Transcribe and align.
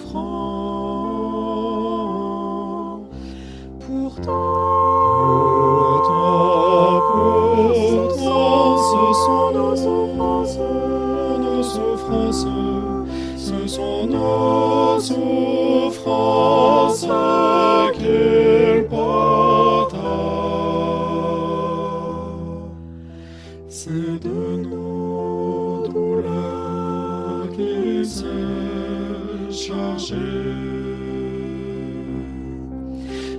souffrant. 0.00 0.50
Sont 9.12 9.50
nos 9.52 9.76
souffrances, 9.76 10.56
nos 11.38 11.62
souffrances, 11.62 12.46
ce 13.36 13.66
sont 13.66 14.06
nos 14.06 15.00
souffrances 15.00 17.06
qu'il. 17.98 18.86
C'est 23.68 24.20
de 24.22 24.56
nous. 24.62 24.79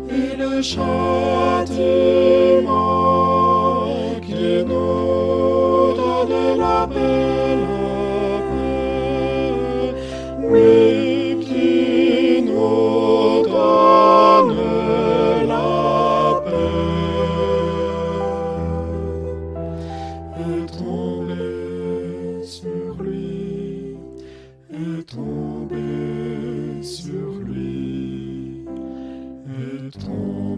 Et 0.10 0.36
le 0.38 0.62
châtiment 0.62 0.86
qui 4.22 4.64
nous 4.66 5.94
donne 5.98 6.58
la 6.58 6.88
paix, 6.88 7.58
oui, 10.44 11.38
qui 11.42 12.42
nous 12.44 13.44
donne 13.44 14.56
la 15.48 16.42
paix, 16.46 16.82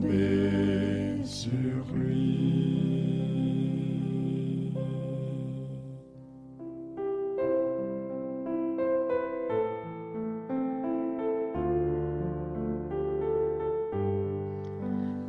tombé 0.04 1.24
sur 1.24 1.52
lui. 1.96 2.74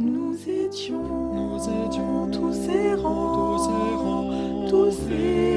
Nous 0.00 0.36
étions, 0.48 1.03
Nous 1.34 1.61
étions 1.86 2.31
tous 2.31 2.69
errants, 2.69 3.56
tous 3.56 3.69
errants, 3.92 4.69
tous 4.69 5.12
et 5.12 5.53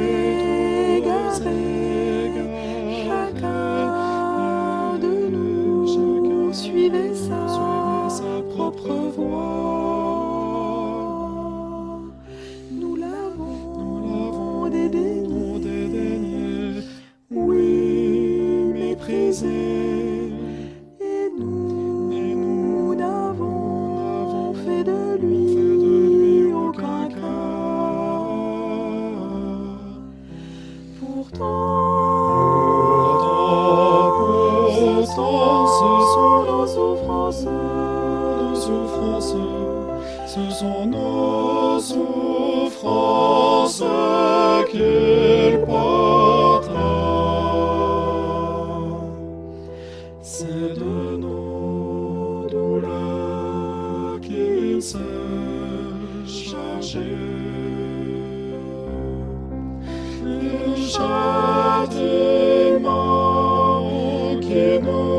ce 39.20 40.50
sont 40.52 40.86
nos 40.86 41.80
souffrances 41.80 43.83
qu'il 44.72 45.60
portera. 45.66 46.78
C'est 50.22 50.45
de 50.45 51.17
nos 51.17 52.45
douleurs 52.50 54.20
qu'il 54.22 54.82
s'est 54.82 54.98
chargé. 56.26 56.99
Le 60.23 60.76
châtiment 60.76 61.88
qui 64.42 64.80
nous 64.84 65.17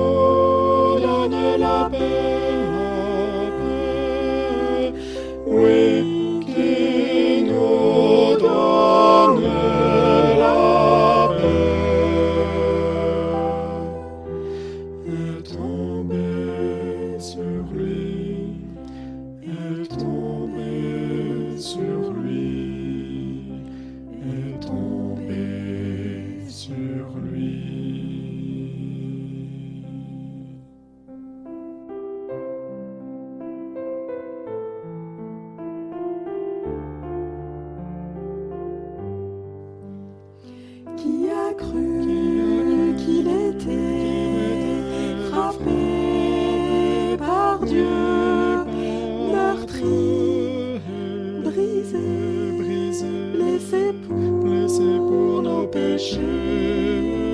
blessé 53.70 54.98
pour, 55.06 55.42
nos 55.42 55.66
péchés. 55.66 57.27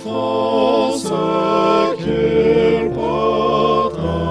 qu'il 1.98 2.90
portera. 2.96 4.24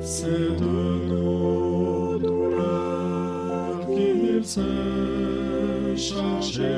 C'est 0.00 0.56
de 0.56 0.78
nos 1.10 2.18
douleurs 2.18 3.80
qu'il 3.94 4.42
s'est 4.42 5.96
chargé. 5.98 6.76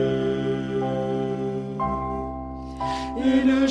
Et 3.25 3.39
le 3.51 3.69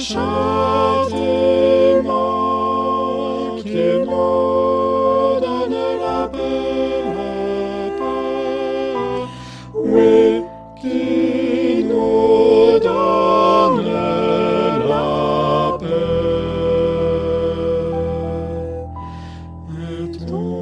la 20.20 20.26
paix, 20.26 20.26
est 20.26 20.32
tombé 20.32 20.53